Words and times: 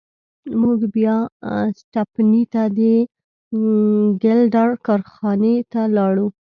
موږ 0.61 0.79
بیا 0.95 1.15
سټپني 1.77 2.43
ته 2.53 2.61
د 2.77 2.79
ګیلډر 4.21 4.69
کارخانې 4.85 5.55
ته 5.71 5.81
لاړو. 5.95 6.27